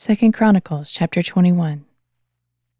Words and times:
Second 0.00 0.30
Chronicles 0.30 0.92
chapter 0.92 1.24
21. 1.24 1.84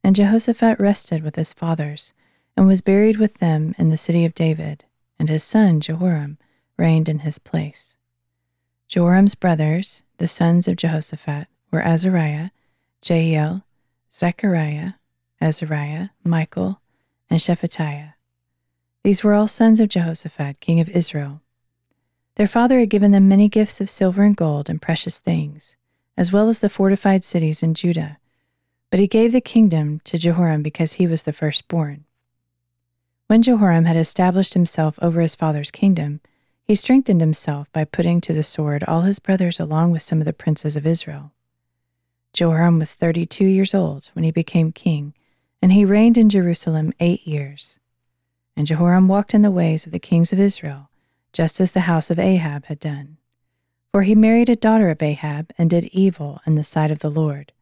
And 0.05 0.15
Jehoshaphat 0.15 0.79
rested 0.79 1.25
with 1.25 1.35
his 1.35 1.53
fathers, 1.53 2.13
and 2.57 2.69
was 2.69 2.81
buried 2.81 3.17
with 3.17 3.39
them 3.39 3.75
in 3.77 3.89
the 3.89 3.97
city 3.97 4.25
of 4.25 4.37
David, 4.37 4.85
and 5.19 5.29
his 5.29 5.43
son 5.43 5.81
Jehoram 5.81 6.39
reigned 6.77 7.09
in 7.09 7.19
his 7.19 7.41
place. 7.41 7.97
Joram's 8.87 9.35
brothers, 9.35 10.03
the 10.19 10.29
sons 10.29 10.69
of 10.69 10.77
Jehoshaphat, 10.77 11.49
were 11.73 11.83
Azariah, 11.83 12.51
Jehiel, 13.03 13.65
Zechariah, 14.15 14.93
Azariah, 15.41 16.11
Michael, 16.23 16.81
and 17.29 17.41
Shephatiah. 17.41 18.15
These 19.03 19.25
were 19.25 19.35
all 19.35 19.49
sons 19.49 19.81
of 19.81 19.89
Jehoshaphat, 19.89 20.61
king 20.61 20.79
of 20.79 20.89
Israel. 20.91 21.41
Their 22.37 22.47
father 22.47 22.79
had 22.79 22.91
given 22.91 23.11
them 23.11 23.27
many 23.27 23.49
gifts 23.49 23.81
of 23.81 23.91
silver 23.91 24.23
and 24.23 24.37
gold 24.37 24.71
and 24.71 24.81
precious 24.81 25.19
things 25.19 25.75
as 26.19 26.33
well 26.33 26.49
as 26.49 26.59
the 26.59 26.69
fortified 26.69 27.23
cities 27.23 27.63
in 27.63 27.75
Judah. 27.75 28.19
But 28.91 28.99
he 28.99 29.07
gave 29.07 29.31
the 29.31 29.41
kingdom 29.41 30.01
to 30.03 30.19
Jehoram 30.19 30.65
because 30.65 30.95
he 30.95 31.07
was 31.07 31.23
the 31.23 31.33
firstborn. 31.33 32.07
When 33.29 33.41
Jehoram 33.41 33.85
had 33.85 33.97
established 33.97 34.55
himself 34.55 34.99
over 35.01 35.21
his 35.21 35.37
father's 35.37 35.71
kingdom, 35.71 36.21
he 36.65 36.75
strengthened 36.75 37.21
himself 37.21 37.71
by 37.73 37.85
putting 37.85 38.21
to 38.23 38.33
the 38.33 38.43
sword 38.43 38.83
all 38.83 39.03
his 39.03 39.21
brothers 39.21 39.61
along 39.61 39.93
with 39.93 40.03
some 40.03 40.19
of 40.19 40.25
the 40.25 40.33
princes 40.33 40.75
of 40.75 40.87
Israel. 40.87 41.31
Jehoram 42.33 42.81
was 42.81 42.97
thirty 42.97 43.25
two 43.25 43.47
years 43.47 43.73
old 43.73 44.11
when 44.15 44.25
he 44.25 44.33
became 44.33 44.73
king, 44.73 45.15
and 45.63 45.73
he 45.73 45.85
reigned 45.85 46.19
in 46.19 46.29
Jerusalem 46.29 46.93
eight 46.99 47.29
years. 47.29 47.79
And 48.57 48.67
Jehoram 48.67 49.07
walked 49.07 49.35
in 49.35 49.43
the 49.43 49.53
ways 49.53 49.87
of 49.87 49.93
the 49.93 50.01
kings 50.01 50.33
of 50.33 50.41
Israel, 50.41 50.91
just 51.33 51.61
as 51.61 51.71
the 51.71 51.81
house 51.81 52.11
of 52.11 52.19
Ahab 52.19 52.65
had 52.65 52.81
done. 52.81 53.19
For 53.93 54.03
he 54.03 54.15
married 54.15 54.49
a 54.49 54.57
daughter 54.57 54.91
of 54.91 55.03
Ahab 55.03 55.53
and 55.57 55.71
did 55.71 55.87
evil 55.87 56.41
in 56.47 56.55
the 56.55 56.65
sight 56.65 56.91
of 56.91 56.99
the 56.99 57.11
Lord. 57.11 57.53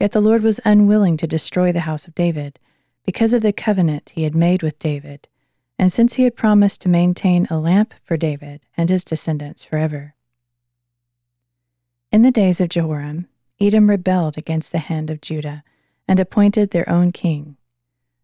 Yet 0.00 0.12
the 0.12 0.20
Lord 0.20 0.42
was 0.42 0.60
unwilling 0.64 1.16
to 1.16 1.26
destroy 1.26 1.72
the 1.72 1.80
house 1.80 2.06
of 2.06 2.14
David 2.14 2.58
because 3.04 3.32
of 3.32 3.42
the 3.42 3.52
covenant 3.52 4.10
he 4.14 4.22
had 4.22 4.34
made 4.34 4.62
with 4.62 4.78
David, 4.78 5.28
and 5.78 5.92
since 5.92 6.14
he 6.14 6.24
had 6.24 6.36
promised 6.36 6.80
to 6.82 6.88
maintain 6.88 7.46
a 7.50 7.58
lamp 7.58 7.94
for 8.04 8.16
David 8.16 8.66
and 8.76 8.88
his 8.88 9.04
descendants 9.04 9.64
forever. 9.64 10.14
In 12.12 12.22
the 12.22 12.30
days 12.30 12.60
of 12.60 12.68
Jehoram, 12.68 13.28
Edom 13.60 13.90
rebelled 13.90 14.38
against 14.38 14.72
the 14.72 14.78
hand 14.78 15.10
of 15.10 15.20
Judah 15.20 15.64
and 16.06 16.20
appointed 16.20 16.70
their 16.70 16.88
own 16.88 17.12
king. 17.12 17.56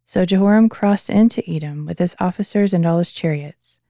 So 0.06 0.24
Jehoram 0.24 0.68
crossed 0.68 1.10
into 1.10 1.48
Edom 1.50 1.86
with 1.86 1.98
his 1.98 2.14
officers 2.20 2.72
and 2.72 2.86
all 2.86 2.98
his 2.98 3.10
chariots. 3.12 3.80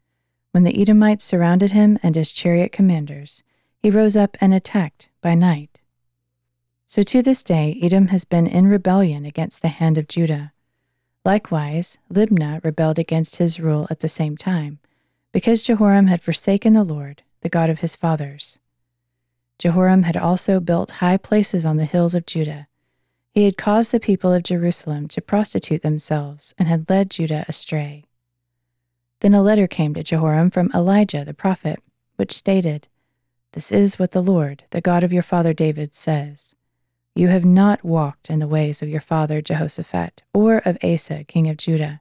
When 0.55 0.62
the 0.62 0.80
Edomites 0.80 1.24
surrounded 1.24 1.72
him 1.72 1.98
and 2.00 2.14
his 2.14 2.30
chariot 2.30 2.70
commanders, 2.70 3.42
he 3.83 3.91
rose 3.91 4.14
up 4.14 4.36
and 4.41 4.55
attacked 4.55 5.08
by 5.20 5.34
night. 5.34 5.80
So 6.86 7.02
to 7.02 7.22
this 7.22 7.42
day, 7.42 7.77
Edom 7.83 8.06
has 8.14 8.24
been 8.24 8.47
in 8.47 8.69
rebellion 8.69 9.25
against 9.25 9.62
the 9.62 9.69
hand 9.69 9.98
of 9.98 10.06
Judah. 10.06 10.52
Likewise, 11.25 11.98
Libnah 12.08 12.62
rebelled 12.62 13.00
against 13.00 13.34
his 13.34 13.58
rule 13.58 13.88
at 13.91 13.98
the 13.98 14.08
same 14.08 14.36
time, 14.36 14.78
because 15.32 15.64
Jehoram 15.64 16.06
had 16.06 16.22
forsaken 16.22 16.75
the 16.75 16.84
Lord, 16.84 17.25
the 17.41 17.48
God 17.48 17.69
of 17.69 17.80
his 17.80 17.97
fathers. 17.97 18.60
Jehoram 19.58 20.05
had 20.05 20.16
also 20.16 20.60
built 20.60 21.02
high 21.02 21.16
places 21.16 21.66
on 21.66 21.78
the 21.78 21.84
hills 21.84 22.14
of 22.14 22.27
Judah. 22.27 22.69
He 23.32 23.42
had 23.42 23.56
caused 23.56 23.91
the 23.91 23.98
people 23.98 24.32
of 24.32 24.44
Jerusalem 24.44 25.08
to 25.08 25.20
prostitute 25.20 25.82
themselves 25.82 26.55
and 26.56 26.69
had 26.69 26.88
led 26.88 27.10
Judah 27.10 27.44
astray. 27.48 28.03
Then 29.20 29.34
a 29.34 29.42
letter 29.42 29.66
came 29.66 29.94
to 29.94 30.02
Jehoram 30.02 30.50
from 30.50 30.70
Elijah 30.74 31.24
the 31.24 31.34
prophet, 31.34 31.82
which 32.16 32.32
stated, 32.32 32.88
This 33.52 33.72
is 33.72 33.98
what 33.98 34.12
the 34.12 34.22
Lord, 34.22 34.64
the 34.70 34.80
God 34.80 35.02
of 35.02 35.12
your 35.12 35.22
father 35.22 35.52
David, 35.52 35.94
says 35.94 36.54
You 37.14 37.28
have 37.28 37.44
not 37.44 37.84
walked 37.84 38.28
in 38.30 38.38
the 38.38 38.48
ways 38.48 38.82
of 38.82 38.88
your 38.88 39.00
father 39.00 39.40
Jehoshaphat 39.40 40.22
or 40.32 40.58
of 40.58 40.78
Asa, 40.82 41.24
king 41.24 41.48
of 41.48 41.56
Judah, 41.56 42.00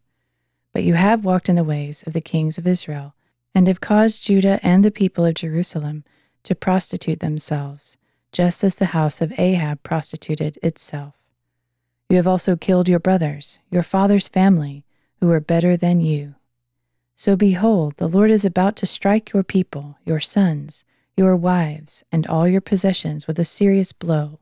but 0.73 0.83
you 0.83 0.95
have 0.95 1.23
walked 1.23 1.49
in 1.49 1.55
the 1.55 1.63
ways 1.63 2.03
of 2.05 2.13
the 2.13 2.21
kings 2.21 2.57
of 2.57 2.67
Israel, 2.67 3.13
and 3.55 3.67
have 3.67 3.81
caused 3.81 4.23
Judah 4.23 4.59
and 4.63 4.83
the 4.83 4.91
people 4.91 5.23
of 5.23 5.35
Jerusalem 5.35 6.03
to 6.43 6.55
prostitute 6.55 7.19
themselves, 7.19 7.97
just 8.31 8.63
as 8.63 8.75
the 8.75 8.87
house 8.87 9.21
of 9.21 9.31
Ahab 9.37 9.83
prostituted 9.83 10.57
itself. 10.63 11.13
You 12.09 12.17
have 12.17 12.27
also 12.27 12.55
killed 12.55 12.89
your 12.89 12.99
brothers, 12.99 13.59
your 13.71 13.83
father's 13.83 14.27
family, 14.27 14.83
who 15.19 15.27
were 15.27 15.39
better 15.39 15.77
than 15.77 16.01
you. 16.01 16.35
So 17.15 17.35
behold, 17.35 17.97
the 17.97 18.09
Lord 18.09 18.31
is 18.31 18.43
about 18.43 18.75
to 18.77 18.87
strike 18.87 19.33
your 19.33 19.43
people, 19.43 19.97
your 20.03 20.19
sons, 20.19 20.83
your 21.15 21.35
wives, 21.35 22.03
and 22.11 22.25
all 22.25 22.47
your 22.47 22.59
possessions 22.59 23.27
with 23.27 23.37
a 23.37 23.45
serious 23.45 23.91
blow. 23.91 24.39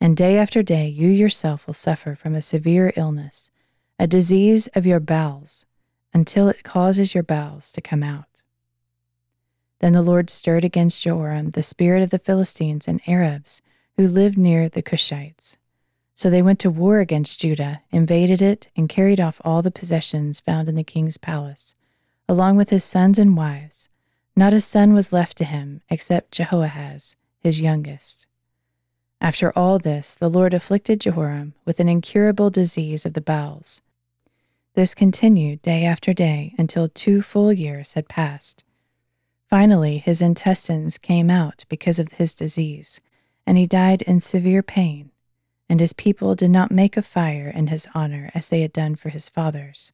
And 0.00 0.16
day 0.16 0.38
after 0.38 0.62
day 0.62 0.86
you 0.86 1.08
yourself 1.08 1.66
will 1.66 1.74
suffer 1.74 2.14
from 2.14 2.34
a 2.34 2.42
severe 2.42 2.92
illness, 2.96 3.50
a 3.98 4.06
disease 4.06 4.68
of 4.68 4.86
your 4.86 5.00
bowels, 5.00 5.66
until 6.14 6.48
it 6.48 6.62
causes 6.62 7.12
your 7.12 7.24
bowels 7.24 7.72
to 7.72 7.80
come 7.80 8.04
out. 8.04 8.40
Then 9.80 9.92
the 9.92 10.02
Lord 10.02 10.30
stirred 10.30 10.64
against 10.64 11.02
Joram 11.02 11.50
the 11.50 11.62
spirit 11.62 12.02
of 12.04 12.10
the 12.10 12.18
Philistines 12.20 12.86
and 12.86 13.00
Arabs 13.08 13.62
who 13.96 14.06
lived 14.06 14.38
near 14.38 14.68
the 14.68 14.82
Cushites. 14.82 15.56
So 16.14 16.30
they 16.30 16.42
went 16.42 16.60
to 16.60 16.70
war 16.70 17.00
against 17.00 17.40
Judah, 17.40 17.80
invaded 17.90 18.40
it, 18.40 18.68
and 18.76 18.88
carried 18.88 19.20
off 19.20 19.40
all 19.44 19.60
the 19.60 19.70
possessions 19.70 20.38
found 20.38 20.68
in 20.68 20.76
the 20.76 20.84
king's 20.84 21.18
palace 21.18 21.74
along 22.30 22.54
with 22.54 22.70
his 22.70 22.84
sons 22.84 23.18
and 23.18 23.36
wives. 23.36 23.88
Not 24.36 24.52
a 24.52 24.60
son 24.60 24.92
was 24.92 25.12
left 25.12 25.36
to 25.38 25.44
him 25.44 25.80
except 25.90 26.30
Jehoahaz, 26.30 27.16
his 27.40 27.60
youngest. 27.60 28.28
After 29.20 29.50
all 29.58 29.80
this, 29.80 30.14
the 30.14 30.30
Lord 30.30 30.54
afflicted 30.54 31.00
Jehoram 31.00 31.54
with 31.64 31.80
an 31.80 31.88
incurable 31.88 32.48
disease 32.48 33.04
of 33.04 33.14
the 33.14 33.20
bowels. 33.20 33.82
This 34.74 34.94
continued 34.94 35.60
day 35.60 35.84
after 35.84 36.12
day 36.12 36.54
until 36.56 36.88
two 36.88 37.20
full 37.20 37.52
years 37.52 37.94
had 37.94 38.08
passed. 38.08 38.62
Finally, 39.48 39.98
his 39.98 40.22
intestines 40.22 40.98
came 40.98 41.30
out 41.30 41.64
because 41.68 41.98
of 41.98 42.12
his 42.12 42.36
disease, 42.36 43.00
and 43.44 43.58
he 43.58 43.66
died 43.66 44.02
in 44.02 44.20
severe 44.20 44.62
pain, 44.62 45.10
and 45.68 45.80
his 45.80 45.92
people 45.92 46.36
did 46.36 46.52
not 46.52 46.70
make 46.70 46.96
a 46.96 47.02
fire 47.02 47.48
in 47.48 47.66
his 47.66 47.88
honor 47.92 48.30
as 48.36 48.48
they 48.48 48.60
had 48.60 48.72
done 48.72 48.94
for 48.94 49.08
his 49.08 49.28
fathers. 49.28 49.90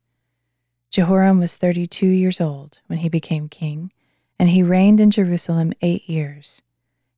Jehoram 0.90 1.38
was 1.38 1.56
32 1.56 2.06
years 2.06 2.40
old 2.40 2.80
when 2.86 3.00
he 3.00 3.08
became 3.08 3.48
king, 3.48 3.92
and 4.38 4.50
he 4.50 4.62
reigned 4.62 5.00
in 5.00 5.10
Jerusalem 5.10 5.72
eight 5.82 6.08
years. 6.08 6.62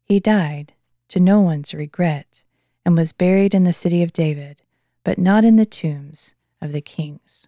He 0.05 0.21
died, 0.21 0.73
to 1.09 1.21
no 1.21 1.41
one's 1.41 1.75
regret, 1.75 2.43
and 2.85 2.97
was 2.97 3.13
buried 3.13 3.55
in 3.55 3.65
the 3.65 3.73
city 3.73 4.03
of 4.03 4.13
David, 4.13 4.63
but 5.05 5.19
not 5.19 5.45
in 5.45 5.57
the 5.57 5.67
tombs 5.67 6.35
of 6.61 6.73
the 6.73 6.81
kings. 6.81 7.47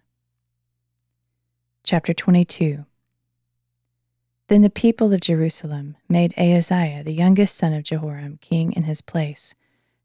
Chapter 1.83 2.13
22 2.13 2.85
Then 4.47 4.61
the 4.61 4.69
people 4.69 5.11
of 5.13 5.21
Jerusalem 5.21 5.97
made 6.07 6.33
Ahaziah, 6.37 7.03
the 7.03 7.13
youngest 7.13 7.55
son 7.55 7.73
of 7.73 7.83
Jehoram, 7.83 8.37
king 8.41 8.71
in 8.73 8.83
his 8.83 9.01
place, 9.01 9.53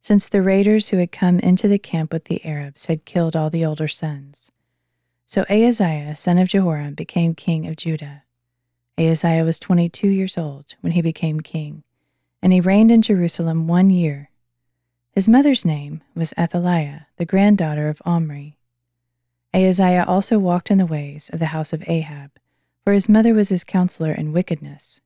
since 0.00 0.28
the 0.28 0.42
raiders 0.42 0.88
who 0.88 0.98
had 0.98 1.12
come 1.12 1.38
into 1.40 1.68
the 1.68 1.78
camp 1.78 2.12
with 2.12 2.24
the 2.24 2.44
Arabs 2.44 2.86
had 2.86 3.04
killed 3.04 3.36
all 3.36 3.50
the 3.50 3.64
older 3.64 3.88
sons. 3.88 4.50
So 5.28 5.44
Ahaziah, 5.50 6.14
son 6.14 6.38
of 6.38 6.46
Jehoram, 6.46 6.94
became 6.94 7.34
king 7.34 7.66
of 7.66 7.74
Judah. 7.74 8.22
Ahaziah 8.96 9.42
was 9.42 9.58
22 9.58 10.06
years 10.06 10.38
old 10.38 10.76
when 10.82 10.92
he 10.92 11.02
became 11.02 11.40
king, 11.40 11.82
and 12.40 12.52
he 12.52 12.60
reigned 12.60 12.92
in 12.92 13.02
Jerusalem 13.02 13.66
one 13.66 13.90
year. 13.90 14.30
His 15.10 15.26
mother's 15.26 15.64
name 15.64 16.00
was 16.14 16.32
Athaliah, 16.38 17.08
the 17.16 17.24
granddaughter 17.24 17.88
of 17.88 18.00
Omri. 18.04 18.56
Ahaziah 19.52 20.04
also 20.06 20.38
walked 20.38 20.70
in 20.70 20.78
the 20.78 20.86
ways 20.86 21.28
of 21.32 21.40
the 21.40 21.46
house 21.46 21.72
of 21.72 21.82
Ahab, 21.88 22.30
for 22.84 22.92
his 22.92 23.08
mother 23.08 23.34
was 23.34 23.48
his 23.48 23.64
counselor 23.64 24.12
in 24.12 24.32
wickedness. 24.32 25.00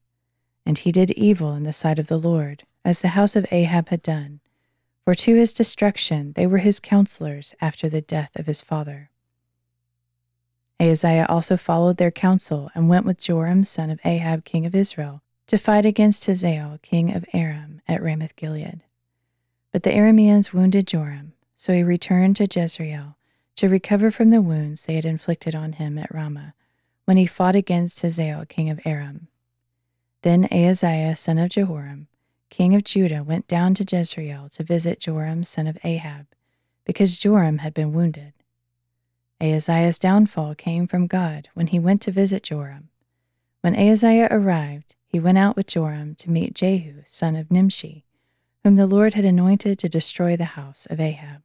And 0.66 0.76
he 0.76 0.92
did 0.92 1.12
evil 1.12 1.54
in 1.54 1.62
the 1.62 1.72
sight 1.72 1.98
of 1.98 2.08
the 2.08 2.20
Lord, 2.20 2.64
as 2.84 3.00
the 3.00 3.08
house 3.08 3.36
of 3.36 3.46
Ahab 3.50 3.88
had 3.88 4.02
done, 4.02 4.40
for 5.02 5.14
to 5.14 5.34
his 5.34 5.54
destruction 5.54 6.34
they 6.34 6.46
were 6.46 6.58
his 6.58 6.78
counselors 6.78 7.54
after 7.62 7.88
the 7.88 8.02
death 8.02 8.36
of 8.36 8.46
his 8.46 8.60
father. 8.60 9.08
Ahaziah 10.80 11.26
also 11.28 11.58
followed 11.58 11.98
their 11.98 12.10
counsel 12.10 12.70
and 12.74 12.88
went 12.88 13.04
with 13.04 13.18
Joram 13.18 13.64
son 13.64 13.90
of 13.90 14.00
Ahab 14.04 14.44
king 14.44 14.64
of 14.64 14.74
Israel 14.74 15.20
to 15.46 15.58
fight 15.58 15.84
against 15.84 16.24
Hazael 16.24 16.78
king 16.80 17.14
of 17.14 17.26
Aram 17.34 17.82
at 17.86 18.02
Ramoth 18.02 18.34
Gilead. 18.34 18.82
But 19.72 19.82
the 19.82 19.90
Arameans 19.90 20.54
wounded 20.54 20.86
Joram, 20.86 21.34
so 21.54 21.74
he 21.74 21.82
returned 21.82 22.36
to 22.36 22.48
Jezreel 22.50 23.16
to 23.56 23.68
recover 23.68 24.10
from 24.10 24.30
the 24.30 24.40
wounds 24.40 24.86
they 24.86 24.94
had 24.94 25.04
inflicted 25.04 25.54
on 25.54 25.74
him 25.74 25.98
at 25.98 26.14
Ramah 26.14 26.54
when 27.04 27.18
he 27.18 27.26
fought 27.26 27.56
against 27.56 28.00
Hazael 28.00 28.46
king 28.46 28.70
of 28.70 28.80
Aram. 28.86 29.28
Then 30.22 30.48
Ahaziah 30.50 31.16
son 31.16 31.36
of 31.36 31.50
Jehoram, 31.50 32.06
king 32.48 32.74
of 32.74 32.84
Judah, 32.84 33.22
went 33.22 33.46
down 33.46 33.74
to 33.74 33.84
Jezreel 33.84 34.48
to 34.50 34.62
visit 34.62 35.00
Joram 35.00 35.44
son 35.44 35.66
of 35.66 35.76
Ahab, 35.84 36.26
because 36.84 37.18
Joram 37.18 37.58
had 37.58 37.74
been 37.74 37.92
wounded. 37.92 38.32
Ahaziah's 39.40 39.98
downfall 39.98 40.54
came 40.54 40.86
from 40.86 41.06
God 41.06 41.48
when 41.54 41.68
he 41.68 41.78
went 41.78 42.02
to 42.02 42.12
visit 42.12 42.42
Joram. 42.42 42.90
When 43.62 43.74
Ahaziah 43.74 44.28
arrived, 44.30 44.96
he 45.06 45.18
went 45.18 45.38
out 45.38 45.56
with 45.56 45.66
Joram 45.66 46.14
to 46.16 46.30
meet 46.30 46.54
Jehu, 46.54 47.02
son 47.06 47.36
of 47.36 47.50
Nimshi, 47.50 48.04
whom 48.62 48.76
the 48.76 48.86
Lord 48.86 49.14
had 49.14 49.24
anointed 49.24 49.78
to 49.78 49.88
destroy 49.88 50.36
the 50.36 50.44
house 50.44 50.86
of 50.90 51.00
Ahab. 51.00 51.42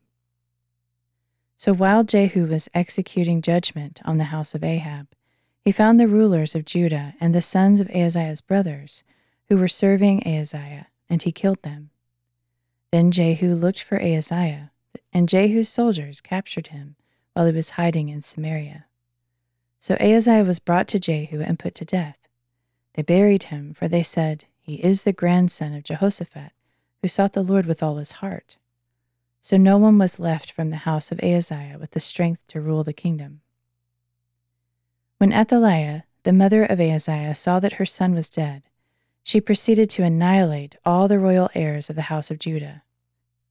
So 1.55 1.73
while 1.73 2.03
Jehu 2.03 2.47
was 2.47 2.69
executing 2.73 3.41
judgment 3.41 4.01
on 4.03 4.17
the 4.17 4.25
house 4.25 4.53
of 4.53 4.63
Ahab, 4.63 5.07
he 5.63 5.71
found 5.71 5.97
the 5.97 6.07
rulers 6.07 6.53
of 6.53 6.65
Judah 6.65 7.15
and 7.21 7.33
the 7.33 7.41
sons 7.41 7.79
of 7.79 7.89
Ahaziah's 7.89 8.41
brothers, 8.41 9.03
who 9.47 9.57
were 9.57 9.69
serving 9.69 10.21
Ahaziah, 10.27 10.87
and 11.09 11.23
he 11.23 11.31
killed 11.31 11.63
them. 11.63 11.91
Then 12.91 13.11
Jehu 13.11 13.55
looked 13.55 13.81
for 13.81 13.97
Ahaziah, 13.97 14.71
and 15.13 15.29
Jehu's 15.29 15.69
soldiers 15.69 16.19
captured 16.19 16.67
him 16.67 16.97
while 17.35 17.45
he 17.45 17.51
was 17.51 17.71
hiding 17.71 18.07
in 18.07 18.21
Samaria. 18.21 18.85
So 19.77 19.97
Ahaziah 19.99 20.45
was 20.45 20.57
brought 20.57 20.87
to 20.87 20.99
Jehu 20.99 21.41
and 21.41 21.59
put 21.59 21.75
to 21.75 21.85
death. 21.85 22.17
They 22.93 23.01
buried 23.01 23.43
him, 23.43 23.73
for 23.73 23.89
they 23.89 24.03
said, 24.03 24.45
He 24.61 24.75
is 24.75 25.03
the 25.03 25.11
grandson 25.11 25.75
of 25.75 25.83
Jehoshaphat, 25.83 26.53
who 27.01 27.09
sought 27.09 27.33
the 27.33 27.43
Lord 27.43 27.65
with 27.65 27.83
all 27.83 27.97
his 27.97 28.13
heart. 28.13 28.55
So 29.41 29.57
no 29.57 29.77
one 29.77 29.97
was 29.97 30.17
left 30.17 30.49
from 30.49 30.69
the 30.69 30.77
house 30.77 31.11
of 31.11 31.19
Ahaziah 31.21 31.77
with 31.77 31.91
the 31.91 31.99
strength 31.99 32.47
to 32.47 32.61
rule 32.61 32.85
the 32.85 32.93
kingdom. 32.93 33.41
When 35.17 35.33
Athaliah, 35.33 36.05
the 36.23 36.33
mother 36.33 36.63
of 36.63 36.79
Ahaziah, 36.79 37.35
saw 37.35 37.59
that 37.59 37.73
her 37.73 37.85
son 37.85 38.15
was 38.15 38.29
dead, 38.29 38.63
she 39.23 39.41
proceeded 39.41 39.89
to 39.89 40.03
annihilate 40.03 40.77
all 40.85 41.09
the 41.09 41.19
royal 41.19 41.49
heirs 41.53 41.89
of 41.89 41.97
the 41.97 42.03
house 42.03 42.31
of 42.31 42.39
Judah. 42.39 42.83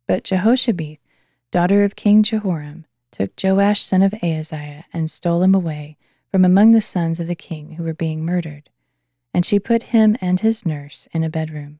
But 0.06 0.24
Jehoshabeth, 0.24 1.00
daughter 1.50 1.84
of 1.84 1.96
King 1.96 2.22
Jehoram, 2.22 2.86
took 3.14 3.30
Joash 3.40 3.80
son 3.80 4.02
of 4.02 4.12
Ahaziah 4.12 4.86
and 4.92 5.08
stole 5.08 5.42
him 5.42 5.54
away 5.54 5.96
from 6.32 6.44
among 6.44 6.72
the 6.72 6.80
sons 6.80 7.20
of 7.20 7.28
the 7.28 7.36
king 7.36 7.74
who 7.74 7.84
were 7.84 7.94
being 7.94 8.24
murdered, 8.24 8.70
and 9.32 9.46
she 9.46 9.60
put 9.60 9.94
him 9.94 10.16
and 10.20 10.40
his 10.40 10.66
nurse 10.66 11.06
in 11.12 11.22
a 11.22 11.30
bedroom. 11.30 11.78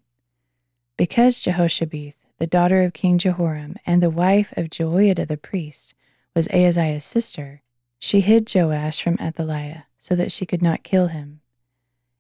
Because 0.96 1.40
Jehoshabeth, 1.40 2.14
the 2.38 2.46
daughter 2.46 2.84
of 2.84 2.92
King 2.92 3.18
Jehoram 3.18 3.74
and 3.84 4.00
the 4.00 4.10
wife 4.10 4.54
of 4.56 4.70
Jehoiada 4.70 5.26
the 5.26 5.36
priest, 5.36 5.94
was 6.36 6.46
Ahaziah's 6.50 7.04
sister, 7.04 7.62
she 7.98 8.20
hid 8.20 8.48
Joash 8.54 9.02
from 9.02 9.18
Athaliah 9.20 9.86
so 9.98 10.14
that 10.14 10.30
she 10.30 10.46
could 10.46 10.62
not 10.62 10.84
kill 10.84 11.08
him. 11.08 11.40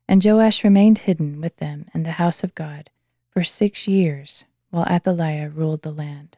And 0.08 0.24
Joash 0.24 0.64
remained 0.64 0.98
hidden 0.98 1.40
with 1.40 1.58
them 1.58 1.86
in 1.94 2.02
the 2.02 2.18
house 2.18 2.42
of 2.42 2.56
God 2.56 2.90
for 3.30 3.44
six 3.44 3.86
years 3.86 4.44
while 4.70 4.86
Athaliah 4.86 5.50
ruled 5.50 5.82
the 5.82 5.92
land. 5.92 6.36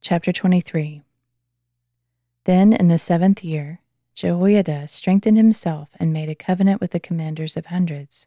Chapter 0.00 0.32
23 0.32 1.02
Then 2.44 2.72
in 2.72 2.88
the 2.88 2.98
seventh 2.98 3.42
year, 3.42 3.80
Jehoiada 4.14 4.86
strengthened 4.86 5.36
himself 5.36 5.88
and 5.98 6.12
made 6.12 6.28
a 6.28 6.34
covenant 6.36 6.80
with 6.80 6.92
the 6.92 7.00
commanders 7.00 7.56
of 7.56 7.66
hundreds, 7.66 8.26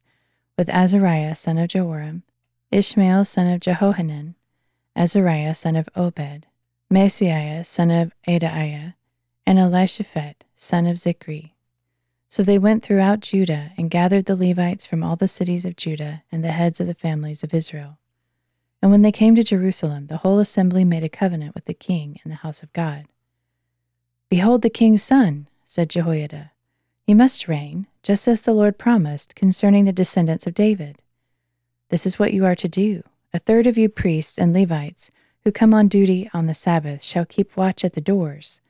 with 0.58 0.70
Azariah 0.70 1.34
son 1.34 1.58
of 1.58 1.70
Jeroham, 1.70 2.24
Ishmael 2.72 3.24
son 3.26 3.48
of 3.48 3.62
Jehohanan, 3.62 4.36
Azariah 4.98 5.56
son 5.56 5.78
of 5.78 5.88
Obed, 5.96 6.46
Maaseiah 6.92 7.66
son 7.66 7.90
of 7.90 8.14
Adaiah, 8.28 8.96
and 9.48 9.58
Elishaphat 9.58 10.36
son 10.58 10.86
of 10.86 10.98
Zichri. 10.98 11.52
So 12.28 12.44
they 12.44 12.60
went 12.60 12.84
throughout 12.84 13.22
Judah 13.22 13.72
and 13.78 13.90
gathered 13.90 14.26
the 14.26 14.36
Levites 14.36 14.86
from 14.86 15.04
all 15.04 15.16
the 15.16 15.28
cities 15.28 15.66
of 15.66 15.78
Judah 15.78 16.24
and 16.32 16.44
the 16.44 16.52
heads 16.52 16.82
of 16.82 16.88
the 16.88 16.94
families 16.94 17.44
of 17.44 17.54
Israel. 17.54 17.98
And 18.82 18.90
when 18.90 19.02
they 19.02 19.12
came 19.12 19.36
to 19.36 19.44
Jerusalem, 19.44 20.08
the 20.08 20.18
whole 20.18 20.40
assembly 20.40 20.84
made 20.84 21.04
a 21.04 21.10
covenant 21.10 21.54
with 21.54 21.66
the 21.66 21.74
king 21.74 22.20
in 22.26 22.30
the 22.30 22.38
house 22.38 22.64
of 22.64 22.74
God. 22.74 23.06
Behold 24.30 24.62
the 24.62 24.70
king's 24.70 25.04
son, 25.04 25.48
said 25.66 25.90
Jehoiada. 25.90 26.52
He 27.06 27.14
must 27.14 27.48
reign, 27.48 27.88
just 28.02 28.28
as 28.28 28.42
the 28.42 28.54
Lord 28.54 28.78
promised 28.78 29.36
concerning 29.36 29.86
the 29.86 29.92
descendants 29.92 30.48
of 30.48 30.54
David. 30.54 31.04
This 31.90 32.06
is 32.06 32.18
what 32.18 32.34
you 32.34 32.46
are 32.46 32.56
to 32.56 32.68
do. 32.68 33.04
A 33.34 33.40
third 33.40 33.68
of 33.68 33.78
you 33.78 33.90
priests 33.90 34.38
and 34.38 34.54
Levites 34.54 35.12
who 35.44 35.52
come 35.52 35.74
on 35.74 35.88
duty 35.88 36.30
on 36.34 36.46
the 36.46 36.54
Sabbath 36.54 37.04
shall 37.04 37.26
keep 37.26 37.56
watch 37.58 37.84
at 37.84 37.94
the 37.94 38.02
doors. 38.02 38.62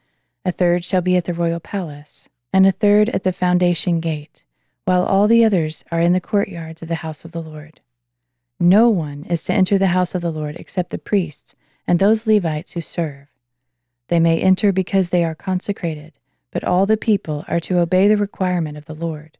A 0.45 0.51
third 0.51 0.85
shall 0.85 1.01
be 1.01 1.15
at 1.17 1.25
the 1.25 1.33
royal 1.33 1.59
palace, 1.59 2.29
and 2.53 2.65
a 2.65 2.71
third 2.71 3.09
at 3.09 3.23
the 3.23 3.33
foundation 3.33 3.99
gate, 3.99 4.43
while 4.85 5.03
all 5.03 5.27
the 5.27 5.43
others 5.43 5.83
are 5.91 5.99
in 5.99 6.13
the 6.13 6.21
courtyards 6.21 6.81
of 6.81 6.87
the 6.87 6.95
house 6.95 7.25
of 7.25 7.31
the 7.31 7.41
Lord. 7.41 7.81
No 8.61 8.89
one 8.89 9.23
is 9.23 9.43
to 9.45 9.53
enter 9.53 9.79
the 9.79 9.87
house 9.87 10.13
of 10.13 10.21
the 10.21 10.31
Lord 10.31 10.55
except 10.55 10.91
the 10.91 10.99
priests 10.99 11.55
and 11.87 11.97
those 11.97 12.27
Levites 12.27 12.73
who 12.73 12.81
serve. 12.81 13.27
They 14.07 14.19
may 14.19 14.39
enter 14.39 14.71
because 14.71 15.09
they 15.09 15.25
are 15.25 15.33
consecrated, 15.33 16.19
but 16.51 16.63
all 16.63 16.85
the 16.85 16.95
people 16.95 17.43
are 17.47 17.59
to 17.61 17.79
obey 17.79 18.07
the 18.07 18.17
requirement 18.17 18.77
of 18.77 18.85
the 18.85 18.93
Lord. 18.93 19.39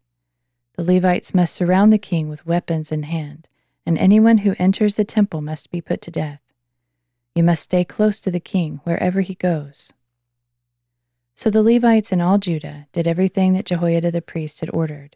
The 0.75 0.83
Levites 0.83 1.35
must 1.35 1.53
surround 1.53 1.93
the 1.93 1.99
king 1.99 2.29
with 2.29 2.47
weapons 2.47 2.91
in 2.91 3.03
hand 3.03 3.47
and 3.85 3.95
anyone 3.99 4.39
who 4.39 4.55
enters 4.57 4.95
the 4.95 5.05
temple 5.05 5.41
must 5.41 5.69
be 5.69 5.81
put 5.81 6.01
to 6.01 6.09
death. 6.11 6.41
You 7.35 7.43
must 7.43 7.61
stay 7.61 7.83
close 7.83 8.21
to 8.21 8.31
the 8.31 8.39
king 8.39 8.81
wherever 8.85 9.21
he 9.21 9.35
goes. 9.35 9.93
So 11.35 11.51
the 11.51 11.61
Levites 11.61 12.11
and 12.11 12.23
all 12.23 12.39
Judah 12.39 12.87
did 12.91 13.07
everything 13.07 13.53
that 13.53 13.67
Jehoiada 13.67 14.09
the 14.09 14.21
priest 14.23 14.61
had 14.61 14.71
ordered. 14.71 15.15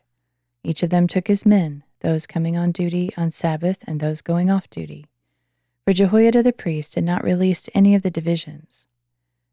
Each 0.63 0.83
of 0.83 0.91
them 0.91 1.07
took 1.07 1.27
his 1.27 1.43
men, 1.43 1.83
those 2.05 2.27
coming 2.27 2.55
on 2.55 2.71
duty 2.71 3.11
on 3.17 3.31
Sabbath 3.31 3.83
and 3.87 3.99
those 3.99 4.21
going 4.21 4.51
off 4.51 4.69
duty. 4.69 5.07
For 5.83 5.91
Jehoiada 5.91 6.43
the 6.43 6.53
priest 6.53 6.93
had 6.93 7.03
not 7.03 7.23
released 7.23 7.67
any 7.73 7.95
of 7.95 8.03
the 8.03 8.11
divisions. 8.11 8.85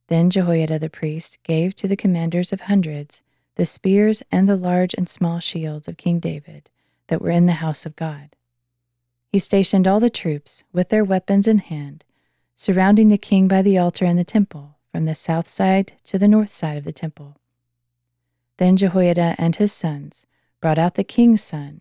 Then 0.08 0.28
Jehoiada 0.28 0.78
the 0.78 0.90
priest 0.90 1.38
gave 1.44 1.74
to 1.76 1.88
the 1.88 1.96
commanders 1.96 2.52
of 2.52 2.62
hundreds 2.62 3.22
the 3.54 3.64
spears 3.64 4.22
and 4.30 4.46
the 4.46 4.56
large 4.56 4.94
and 4.94 5.08
small 5.08 5.40
shields 5.40 5.88
of 5.88 5.96
King 5.96 6.18
David 6.18 6.68
that 7.06 7.22
were 7.22 7.30
in 7.30 7.46
the 7.46 7.54
house 7.64 7.86
of 7.86 7.96
God. 7.96 8.36
He 9.28 9.38
stationed 9.38 9.88
all 9.88 10.00
the 10.00 10.10
troops, 10.10 10.62
with 10.74 10.90
their 10.90 11.04
weapons 11.04 11.48
in 11.48 11.58
hand, 11.58 12.04
surrounding 12.54 13.08
the 13.08 13.16
king 13.16 13.48
by 13.48 13.62
the 13.62 13.78
altar 13.78 14.04
and 14.04 14.18
the 14.18 14.24
temple, 14.24 14.76
from 14.90 15.06
the 15.06 15.14
south 15.14 15.48
side 15.48 15.94
to 16.04 16.18
the 16.18 16.28
north 16.28 16.50
side 16.50 16.76
of 16.76 16.84
the 16.84 16.92
temple. 16.92 17.38
Then 18.58 18.76
Jehoiada 18.76 19.36
and 19.38 19.56
his 19.56 19.72
sons 19.72 20.26
brought 20.60 20.78
out 20.78 20.96
the 20.96 21.04
king's 21.04 21.42
son, 21.42 21.80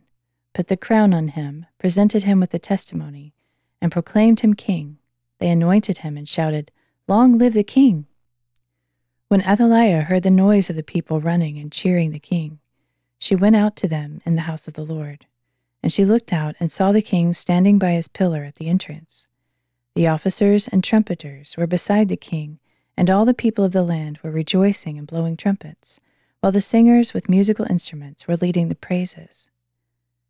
put 0.53 0.67
the 0.67 0.77
crown 0.77 1.13
on 1.13 1.29
him, 1.29 1.65
presented 1.79 2.23
him 2.23 2.39
with 2.39 2.51
the 2.51 2.59
testimony, 2.59 3.33
and 3.81 3.91
proclaimed 3.91 4.41
him 4.41 4.53
king. 4.53 4.97
They 5.39 5.49
anointed 5.49 5.99
him 5.99 6.17
and 6.17 6.27
shouted, 6.27 6.71
Long 7.07 7.37
live 7.37 7.53
the 7.53 7.63
king! 7.63 8.05
When 9.27 9.41
Athaliah 9.41 10.01
heard 10.01 10.23
the 10.23 10.31
noise 10.31 10.69
of 10.69 10.75
the 10.75 10.83
people 10.83 11.21
running 11.21 11.57
and 11.57 11.71
cheering 11.71 12.11
the 12.11 12.19
king, 12.19 12.59
she 13.17 13.35
went 13.35 13.55
out 13.55 13.75
to 13.77 13.87
them 13.87 14.21
in 14.25 14.35
the 14.35 14.41
house 14.41 14.67
of 14.67 14.73
the 14.73 14.83
Lord 14.83 15.25
and 15.83 15.91
she 15.91 16.05
looked 16.05 16.31
out 16.31 16.55
and 16.59 16.71
saw 16.71 16.91
the 16.91 17.01
king 17.01 17.33
standing 17.33 17.79
by 17.79 17.91
his 17.91 18.07
pillar 18.07 18.43
at 18.43 18.55
the 18.55 18.67
entrance. 18.67 19.25
The 19.95 20.07
officers 20.07 20.67
and 20.67 20.83
trumpeters 20.83 21.57
were 21.57 21.67
beside 21.67 22.07
the 22.07 22.17
king, 22.17 22.59
and 22.95 23.09
all 23.09 23.25
the 23.25 23.33
people 23.33 23.65
of 23.65 23.71
the 23.71 23.83
land 23.83 24.19
were 24.21 24.31
rejoicing 24.31 24.97
and 24.97 25.07
blowing 25.07 25.35
trumpets, 25.35 25.99
while 26.39 26.51
the 26.51 26.61
singers 26.61 27.13
with 27.13 27.29
musical 27.29 27.65
instruments 27.69 28.27
were 28.27 28.37
leading 28.37 28.69
the 28.69 28.75
praises. 28.75 29.49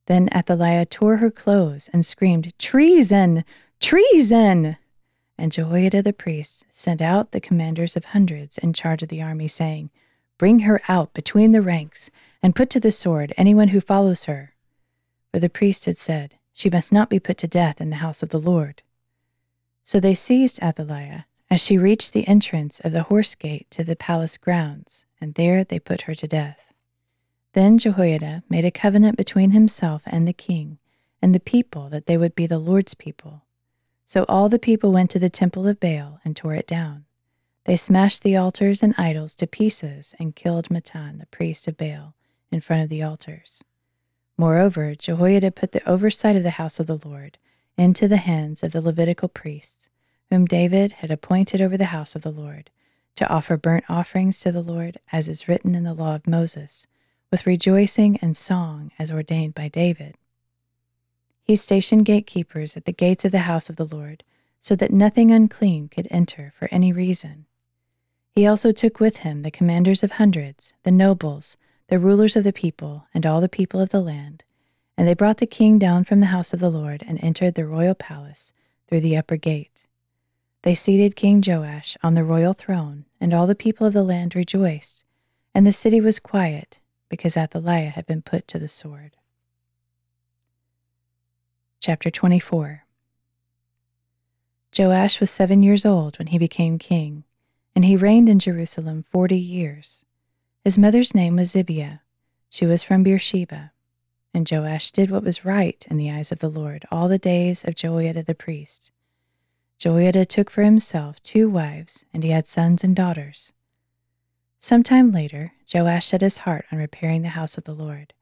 Then 0.08 0.30
Athaliah 0.36 0.86
tore 0.86 1.18
her 1.18 1.32
clothes 1.32 1.90
and 1.94 2.06
screamed, 2.06 2.54
Treason! 2.58 3.44
Treason! 3.80 4.78
And 5.38 5.52
Jehoiada 5.52 6.02
the 6.02 6.14
priest 6.14 6.66
sent 6.70 7.02
out 7.02 7.32
the 7.32 7.42
commanders 7.42 7.96
of 7.96 8.06
hundreds 8.06 8.58
in 8.58 8.74
charge 8.74 9.04
of 9.04 9.10
the 9.10 9.22
army, 9.22 9.48
saying, 9.48 9.90
Bring 10.38 10.60
her 10.60 10.82
out 10.88 11.14
between 11.14 11.52
the 11.52 11.62
ranks, 11.62 12.10
and 12.44 12.56
put 12.56 12.70
to 12.72 12.80
the 12.80 12.92
sword 12.92 13.34
anyone 13.38 13.70
who 13.70 13.82
follows 13.82 14.26
her 14.26 14.52
for 15.32 15.40
the 15.40 15.50
priest 15.50 15.86
had 15.86 15.98
said, 15.98 16.36
She 16.54 16.70
must 16.70 16.92
not 16.92 17.10
be 17.10 17.20
put 17.20 17.38
to 17.40 17.48
death 17.48 17.80
in 17.80 17.90
the 17.90 17.98
house 17.98 18.22
of 18.22 18.30
the 18.30 18.40
Lord. 18.40 18.84
So 19.84 20.00
they 20.00 20.14
seized 20.14 20.62
Athaliah 20.62 21.26
as 21.50 21.62
she 21.62 21.78
reached 21.78 22.14
the 22.14 22.28
entrance 22.28 22.80
of 22.82 22.92
the 22.92 23.04
horse 23.04 23.36
gate 23.36 23.68
to 23.72 23.84
the 23.84 23.96
palace 23.96 24.38
grounds, 24.38 25.06
and 25.20 25.34
there 25.36 25.64
they 25.64 25.80
put 25.80 26.02
her 26.02 26.16
to 26.16 26.28
death. 26.28 26.71
Then 27.54 27.78
Jehoiada 27.78 28.44
made 28.50 28.64
a 28.64 28.72
covenant 28.72 29.18
between 29.18 29.52
himself 29.52 30.04
and 30.06 30.28
the 30.28 30.34
king 30.34 30.78
and 31.22 31.36
the 31.36 31.40
people 31.40 31.90
that 31.90 32.06
they 32.06 32.18
would 32.18 32.34
be 32.34 32.48
the 32.48 32.60
Lord's 32.60 32.94
people. 32.94 33.44
So 34.06 34.24
all 34.30 34.48
the 34.48 34.60
people 34.60 34.92
went 34.92 35.10
to 35.12 35.20
the 35.20 35.30
temple 35.30 35.68
of 35.68 35.80
Baal 35.80 36.20
and 36.24 36.36
tore 36.36 36.54
it 36.54 36.68
down. 36.68 37.06
They 37.66 37.76
smashed 37.76 38.24
the 38.24 38.38
altars 38.38 38.82
and 38.82 38.96
idols 38.98 39.36
to 39.36 39.48
pieces 39.48 40.16
and 40.18 40.36
killed 40.36 40.70
Mattan, 40.70 41.20
the 41.20 41.28
priest 41.28 41.68
of 41.68 41.78
Baal, 41.78 42.16
in 42.52 42.62
front 42.62 42.84
of 42.84 42.90
the 42.90 43.04
altars. 43.04 43.64
Moreover, 44.38 44.96
Jehoiada 44.96 45.52
put 45.52 45.74
the 45.74 45.88
oversight 45.88 46.36
of 46.36 46.44
the 46.44 46.52
house 46.52 46.80
of 46.80 46.88
the 46.88 47.00
Lord 47.06 47.38
into 47.78 48.08
the 48.08 48.18
hands 48.18 48.64
of 48.64 48.72
the 48.72 48.82
Levitical 48.82 49.30
priests, 49.30 49.90
whom 50.30 50.46
David 50.46 50.94
had 50.94 51.12
appointed 51.12 51.62
over 51.62 51.78
the 51.78 51.86
house 51.86 52.16
of 52.16 52.22
the 52.22 52.32
Lord, 52.32 52.70
to 53.16 53.28
offer 53.28 53.58
burnt 53.58 53.86
offerings 53.90 54.40
to 54.40 54.52
the 54.52 54.64
Lord, 54.64 54.98
as 55.12 55.28
is 55.28 55.48
written 55.48 55.76
in 55.76 55.84
the 55.84 55.94
law 55.94 56.16
of 56.16 56.26
Moses, 56.26 56.88
with 57.32 57.48
rejoicing 57.48 58.18
and 58.18 58.36
song 58.36 58.92
as 59.00 59.10
ordained 59.10 59.56
by 59.56 59.70
David. 59.70 60.16
He 61.44 61.56
stationed 61.56 62.06
gatekeepers 62.06 62.78
at 62.78 62.86
the 62.86 62.92
gates 62.92 63.26
of 63.26 63.32
the 63.32 63.40
house 63.40 63.70
of 63.70 63.78
the 63.78 63.86
Lord, 63.86 64.24
so 64.60 64.76
that 64.76 64.94
nothing 64.94 65.32
unclean 65.32 65.88
could 65.88 66.08
enter 66.12 66.54
for 66.60 66.68
any 66.72 66.94
reason. 66.94 67.46
He 68.36 68.46
also 68.46 68.72
took 68.72 69.00
with 69.00 69.18
him 69.18 69.42
the 69.42 69.52
commanders 69.52 70.04
of 70.04 70.14
hundreds, 70.14 70.74
the 70.84 70.92
nobles, 70.92 71.58
the 71.88 72.00
rulers 72.00 72.36
of 72.36 72.44
the 72.44 72.54
people, 72.54 73.08
and 73.14 73.26
all 73.26 73.42
the 73.42 73.50
people 73.50 73.82
of 73.82 73.90
the 73.90 74.02
land, 74.02 74.44
And 74.98 75.08
they 75.08 75.14
brought 75.16 75.38
the 75.38 75.48
king 75.48 75.80
down 75.80 76.04
from 76.04 76.20
the 76.20 76.28
house 76.28 76.54
of 76.54 76.60
the 76.60 76.70
Lord 76.70 77.04
and 77.08 77.22
entered 77.24 77.56
the 77.56 77.66
royal 77.66 77.96
palace 77.96 78.54
through 78.88 79.02
the 79.02 79.18
upper 79.18 79.36
gate. 79.36 79.88
They 80.62 80.76
seated 80.76 81.16
King 81.16 81.44
Joash 81.46 81.98
on 82.04 82.14
the 82.14 82.24
royal 82.24 82.54
throne, 82.54 83.06
and 83.20 83.34
all 83.34 83.48
the 83.48 83.56
people 83.56 83.88
of 83.88 83.94
the 83.94 84.04
land 84.04 84.36
rejoiced, 84.36 85.04
and 85.56 85.66
the 85.66 85.74
city 85.74 86.00
was 86.00 86.20
quiet, 86.20 86.80
because 87.12 87.36
Athaliah 87.36 87.90
had 87.90 88.06
been 88.06 88.22
put 88.22 88.48
to 88.48 88.58
the 88.58 88.70
sword. 88.70 89.18
Chapter 91.82 92.10
24 92.10 92.86
Joash 94.80 95.20
was 95.20 95.30
seven 95.30 95.62
years 95.62 95.86
old 95.86 96.18
when 96.18 96.28
he 96.28 96.38
became 96.38 96.80
king, 96.80 97.26
and 97.76 97.84
he 97.84 97.98
reigned 97.98 98.30
in 98.30 98.40
Jerusalem 98.40 99.04
forty 99.12 99.38
years. 99.38 100.06
His 100.64 100.78
mother's 100.78 101.14
name 101.14 101.36
was 101.36 101.52
Zibiah. 101.52 102.00
She 102.50 102.66
was 102.66 102.82
from 102.82 103.04
Beersheba. 103.04 103.74
And 104.34 104.50
Joash 104.50 104.92
did 104.92 105.12
what 105.12 105.24
was 105.24 105.44
right 105.44 105.86
in 105.90 105.98
the 105.98 106.10
eyes 106.10 106.32
of 106.32 106.40
the 106.40 106.48
Lord 106.48 106.86
all 106.90 107.10
the 107.10 107.18
days 107.18 107.66
of 107.66 107.76
Jehoiada 107.76 108.24
the 108.24 108.34
priest. 108.34 108.90
Jehoiada 109.78 110.24
took 110.24 110.50
for 110.50 110.64
himself 110.64 111.22
two 111.24 111.50
wives, 111.50 112.06
and 112.14 112.24
he 112.24 112.30
had 112.30 112.48
sons 112.48 112.86
and 112.86 112.96
daughters. 112.96 113.52
Some 114.64 114.84
time 114.84 115.12
later, 115.12 115.54
Joash 115.74 116.06
set 116.06 116.22
his 116.22 116.38
heart 116.38 116.66
on 116.72 116.78
repairing 116.78 117.24
the 117.24 117.30
house 117.30 117.58
of 117.58 117.64
the 117.64 117.74
Lord. 117.74 118.14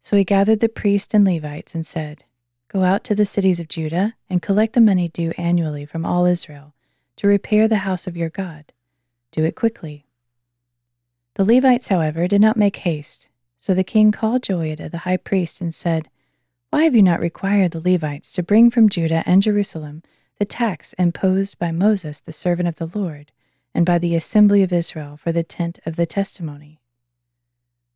So 0.00 0.16
he 0.16 0.22
gathered 0.22 0.60
the 0.60 0.68
priests 0.68 1.12
and 1.12 1.26
Levites 1.26 1.74
and 1.74 1.84
said, 1.84 2.22
Go 2.68 2.84
out 2.84 3.02
to 3.02 3.16
the 3.16 3.26
cities 3.26 3.58
of 3.58 3.66
Judah 3.66 4.14
and 4.30 4.40
collect 4.40 4.74
the 4.74 4.80
money 4.80 5.08
due 5.08 5.32
annually 5.36 5.84
from 5.84 6.06
all 6.06 6.24
Israel 6.24 6.72
to 7.16 7.26
repair 7.26 7.66
the 7.66 7.78
house 7.78 8.06
of 8.06 8.16
your 8.16 8.28
God. 8.28 8.72
Do 9.32 9.44
it 9.44 9.56
quickly. 9.56 10.06
The 11.34 11.44
Levites, 11.44 11.88
however, 11.88 12.28
did 12.28 12.40
not 12.40 12.56
make 12.56 12.76
haste. 12.76 13.28
So 13.58 13.74
the 13.74 13.82
king 13.82 14.12
called 14.12 14.42
Joiada 14.42 14.88
the 14.88 14.98
high 14.98 15.16
priest 15.16 15.60
and 15.60 15.74
said, 15.74 16.08
Why 16.70 16.84
have 16.84 16.94
you 16.94 17.02
not 17.02 17.18
required 17.18 17.72
the 17.72 17.80
Levites 17.80 18.32
to 18.34 18.44
bring 18.44 18.70
from 18.70 18.88
Judah 18.88 19.24
and 19.26 19.42
Jerusalem 19.42 20.04
the 20.38 20.44
tax 20.44 20.92
imposed 20.92 21.58
by 21.58 21.72
Moses, 21.72 22.20
the 22.20 22.32
servant 22.32 22.68
of 22.68 22.76
the 22.76 22.98
Lord, 22.98 23.32
and 23.74 23.86
by 23.86 23.98
the 23.98 24.14
assembly 24.14 24.62
of 24.62 24.72
Israel 24.72 25.16
for 25.16 25.32
the 25.32 25.42
tent 25.42 25.78
of 25.86 25.96
the 25.96 26.06
testimony? 26.06 26.80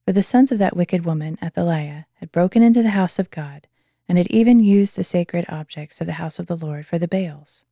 For 0.04 0.12
the 0.12 0.23
sons 0.23 0.52
of 0.52 0.59
that 0.59 0.76
wicked 0.76 1.04
woman, 1.04 1.38
Athaliah, 1.42 2.06
had 2.14 2.33
broken 2.33 2.62
into 2.62 2.83
the 2.83 2.90
house 2.90 3.18
of 3.18 3.30
God 3.30 3.66
and 4.09 4.18
had 4.18 4.28
even 4.28 4.61
used 4.61 4.97
the 4.97 5.04
sacred 5.04 5.45
objects 5.49 6.00
of 6.00 6.06
the 6.06 6.14
house 6.14 6.38
of 6.38 6.47
the 6.47 6.56
Lord 6.56 6.87
for 6.87 6.99
the 6.99 7.09
Baals. 7.09 7.64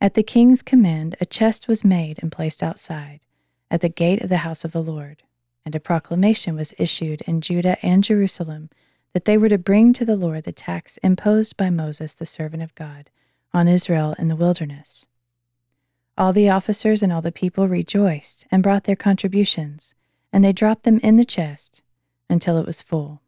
At 0.00 0.14
the 0.14 0.22
king's 0.22 0.62
command, 0.62 1.16
a 1.20 1.26
chest 1.26 1.66
was 1.66 1.84
made 1.84 2.18
and 2.22 2.30
placed 2.30 2.62
outside, 2.62 3.20
at 3.70 3.80
the 3.80 3.88
gate 3.88 4.22
of 4.22 4.28
the 4.28 4.38
house 4.38 4.64
of 4.64 4.72
the 4.72 4.82
Lord, 4.82 5.22
and 5.64 5.74
a 5.74 5.80
proclamation 5.80 6.54
was 6.54 6.74
issued 6.78 7.22
in 7.22 7.40
Judah 7.40 7.76
and 7.84 8.04
Jerusalem 8.04 8.70
that 9.12 9.24
they 9.24 9.36
were 9.36 9.48
to 9.48 9.58
bring 9.58 9.92
to 9.94 10.04
the 10.04 10.16
Lord 10.16 10.44
the 10.44 10.52
tax 10.52 10.98
imposed 10.98 11.56
by 11.56 11.70
Moses, 11.70 12.14
the 12.14 12.26
servant 12.26 12.62
of 12.62 12.74
God, 12.74 13.10
on 13.52 13.66
Israel 13.66 14.14
in 14.18 14.28
the 14.28 14.36
wilderness. 14.36 15.06
All 16.18 16.32
the 16.32 16.50
officers 16.50 17.00
and 17.04 17.12
all 17.12 17.22
the 17.22 17.30
people 17.30 17.68
rejoiced 17.68 18.44
and 18.50 18.60
brought 18.60 18.84
their 18.84 18.96
contributions, 18.96 19.94
and 20.32 20.44
they 20.44 20.52
dropped 20.52 20.82
them 20.82 20.98
in 20.98 21.14
the 21.14 21.24
chest 21.24 21.80
until 22.28 22.58
it 22.58 22.66
was 22.66 22.82
full. 22.82 23.22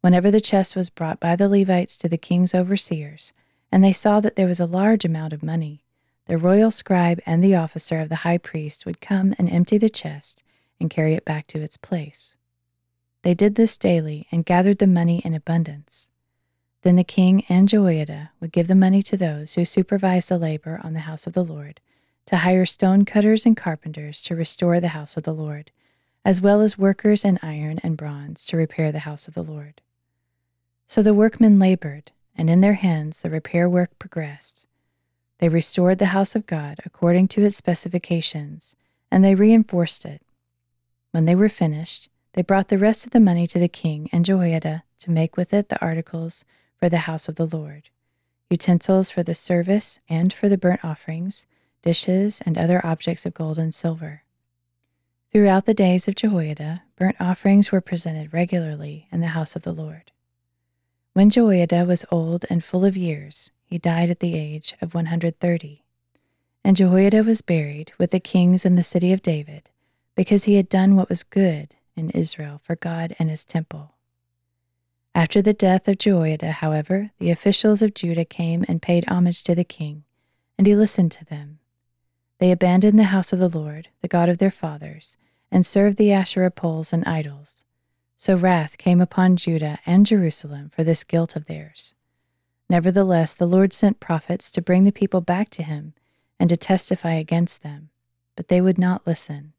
Whenever 0.00 0.30
the 0.30 0.40
chest 0.40 0.76
was 0.76 0.88
brought 0.88 1.18
by 1.18 1.34
the 1.34 1.48
Levites 1.48 1.96
to 1.96 2.08
the 2.08 2.16
king's 2.16 2.54
overseers, 2.54 3.32
and 3.72 3.82
they 3.82 3.92
saw 3.92 4.20
that 4.20 4.36
there 4.36 4.46
was 4.46 4.60
a 4.60 4.66
large 4.66 5.04
amount 5.04 5.32
of 5.32 5.42
money, 5.42 5.82
the 6.26 6.38
royal 6.38 6.70
scribe 6.70 7.20
and 7.26 7.42
the 7.42 7.56
officer 7.56 7.98
of 7.98 8.08
the 8.08 8.22
high 8.22 8.38
priest 8.38 8.86
would 8.86 9.00
come 9.00 9.34
and 9.36 9.50
empty 9.50 9.76
the 9.76 9.90
chest 9.90 10.44
and 10.78 10.90
carry 10.90 11.14
it 11.14 11.24
back 11.24 11.48
to 11.48 11.60
its 11.60 11.76
place. 11.76 12.36
They 13.22 13.34
did 13.34 13.56
this 13.56 13.76
daily 13.76 14.28
and 14.30 14.46
gathered 14.46 14.78
the 14.78 14.86
money 14.86 15.22
in 15.24 15.34
abundance. 15.34 16.08
Then 16.82 16.96
the 16.96 17.04
king 17.04 17.44
and 17.48 17.68
Jehoiada 17.68 18.30
would 18.40 18.52
give 18.52 18.66
the 18.66 18.74
money 18.74 19.02
to 19.02 19.16
those 19.16 19.54
who 19.54 19.64
supervised 19.64 20.30
the 20.30 20.38
labor 20.38 20.80
on 20.82 20.94
the 20.94 21.00
house 21.00 21.26
of 21.26 21.34
the 21.34 21.44
Lord, 21.44 21.80
to 22.26 22.38
hire 22.38 22.64
stone 22.64 23.04
cutters 23.04 23.44
and 23.44 23.56
carpenters 23.56 24.22
to 24.22 24.34
restore 24.34 24.80
the 24.80 24.88
house 24.88 25.16
of 25.16 25.24
the 25.24 25.34
Lord, 25.34 25.70
as 26.24 26.40
well 26.40 26.62
as 26.62 26.78
workers 26.78 27.24
in 27.24 27.38
iron 27.42 27.80
and 27.82 27.96
bronze 27.96 28.46
to 28.46 28.56
repair 28.56 28.92
the 28.92 29.00
house 29.00 29.28
of 29.28 29.34
the 29.34 29.42
Lord. 29.44 29.80
So 30.86 31.02
the 31.02 31.14
workmen 31.14 31.58
labored, 31.58 32.12
and 32.36 32.48
in 32.48 32.62
their 32.62 32.74
hands 32.74 33.20
the 33.20 33.30
repair 33.30 33.68
work 33.68 33.98
progressed. 33.98 34.66
They 35.38 35.48
restored 35.48 35.98
the 35.98 36.06
house 36.06 36.34
of 36.34 36.46
God 36.46 36.80
according 36.84 37.28
to 37.28 37.44
its 37.44 37.56
specifications, 37.56 38.74
and 39.10 39.22
they 39.22 39.34
reinforced 39.34 40.04
it. 40.04 40.22
When 41.10 41.26
they 41.26 41.34
were 41.34 41.48
finished, 41.48 42.08
they 42.32 42.42
brought 42.42 42.68
the 42.68 42.78
rest 42.78 43.04
of 43.04 43.12
the 43.12 43.20
money 43.20 43.46
to 43.48 43.58
the 43.58 43.68
king 43.68 44.08
and 44.12 44.24
Jehoiada 44.24 44.84
to 45.00 45.10
make 45.10 45.36
with 45.36 45.52
it 45.52 45.68
the 45.68 45.80
articles 45.82 46.44
for 46.80 46.88
the 46.88 46.98
house 46.98 47.28
of 47.28 47.36
the 47.36 47.46
Lord 47.46 47.90
utensils 48.50 49.10
for 49.10 49.22
the 49.22 49.34
service 49.34 50.00
and 50.08 50.32
for 50.32 50.48
the 50.48 50.58
burnt 50.58 50.84
offerings, 50.84 51.46
dishes, 51.82 52.42
and 52.44 52.58
other 52.58 52.84
objects 52.84 53.24
of 53.24 53.32
gold 53.32 53.58
and 53.58 53.72
silver. 53.72 54.24
Throughout 55.32 55.66
the 55.66 55.74
days 55.74 56.08
of 56.08 56.16
Jehoiada, 56.16 56.82
burnt 56.96 57.16
offerings 57.20 57.70
were 57.70 57.80
presented 57.80 58.34
regularly 58.34 59.06
in 59.12 59.20
the 59.20 59.28
house 59.28 59.54
of 59.54 59.62
the 59.62 59.72
Lord. 59.72 60.10
When 61.12 61.30
Jehoiada 61.30 61.84
was 61.84 62.04
old 62.10 62.44
and 62.50 62.62
full 62.62 62.84
of 62.84 62.96
years, 62.96 63.52
he 63.64 63.78
died 63.78 64.10
at 64.10 64.18
the 64.18 64.36
age 64.36 64.74
of 64.82 64.94
130. 64.94 65.84
And 66.64 66.76
Jehoiada 66.76 67.22
was 67.22 67.40
buried 67.40 67.92
with 67.98 68.10
the 68.10 68.20
kings 68.20 68.64
in 68.64 68.74
the 68.74 68.82
city 68.82 69.12
of 69.12 69.22
David, 69.22 69.70
because 70.16 70.44
he 70.44 70.56
had 70.56 70.68
done 70.68 70.96
what 70.96 71.08
was 71.08 71.22
good 71.22 71.76
in 71.94 72.10
Israel 72.10 72.60
for 72.64 72.74
God 72.74 73.14
and 73.18 73.30
his 73.30 73.44
temple. 73.44 73.94
After 75.14 75.42
the 75.42 75.52
death 75.52 75.88
of 75.88 75.98
Jehoiada, 75.98 76.52
however, 76.52 77.10
the 77.18 77.30
officials 77.30 77.82
of 77.82 77.94
Judah 77.94 78.24
came 78.24 78.64
and 78.68 78.80
paid 78.80 79.04
homage 79.08 79.42
to 79.44 79.54
the 79.54 79.64
king, 79.64 80.04
and 80.56 80.66
he 80.66 80.76
listened 80.76 81.12
to 81.12 81.24
them. 81.24 81.58
They 82.38 82.52
abandoned 82.52 82.98
the 82.98 83.04
house 83.04 83.32
of 83.32 83.38
the 83.38 83.48
Lord, 83.48 83.88
the 84.02 84.08
God 84.08 84.28
of 84.28 84.38
their 84.38 84.50
fathers, 84.50 85.16
and 85.50 85.66
served 85.66 85.96
the 85.96 86.12
Asherah 86.12 86.50
poles 86.50 86.92
and 86.92 87.06
idols. 87.06 87.64
So 88.16 88.36
wrath 88.36 88.78
came 88.78 89.00
upon 89.00 89.36
Judah 89.36 89.78
and 89.84 90.06
Jerusalem 90.06 90.70
for 90.74 90.84
this 90.84 91.04
guilt 91.04 91.36
of 91.36 91.46
theirs. 91.46 91.94
Nevertheless, 92.68 93.34
the 93.34 93.46
Lord 93.46 93.72
sent 93.72 93.98
prophets 93.98 94.50
to 94.52 94.62
bring 94.62 94.84
the 94.84 94.92
people 94.92 95.20
back 95.20 95.50
to 95.50 95.62
him 95.62 95.92
and 96.38 96.48
to 96.50 96.56
testify 96.56 97.14
against 97.14 97.62
them, 97.62 97.90
but 98.36 98.48
they 98.48 98.60
would 98.60 98.78
not 98.78 99.06
listen. 99.06 99.54